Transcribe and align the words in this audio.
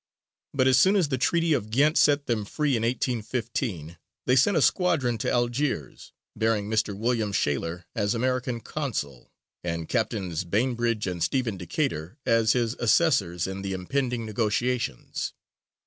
But 0.55 0.67
as 0.67 0.79
soon 0.79 0.95
as 0.95 1.09
the 1.09 1.19
Treaty 1.19 1.53
of 1.53 1.69
Ghent 1.69 1.95
set 1.95 2.25
them 2.25 2.43
free 2.43 2.75
in 2.75 2.81
1815 2.81 3.99
they 4.25 4.35
sent 4.35 4.57
a 4.57 4.61
squadron 4.63 5.19
to 5.19 5.31
Algiers, 5.31 6.11
bearing 6.35 6.67
Mr. 6.67 6.97
William 6.97 7.31
Shaler 7.31 7.85
as 7.93 8.15
American 8.15 8.61
consul, 8.61 9.31
and 9.63 9.87
Captains 9.87 10.43
Bainbridge 10.43 11.05
and 11.05 11.23
Stephen 11.23 11.55
Decatur 11.55 12.17
as 12.25 12.53
his 12.53 12.73
assessors 12.79 13.45
in 13.45 13.61
the 13.61 13.73
impending 13.73 14.25
negotiations. 14.25 15.33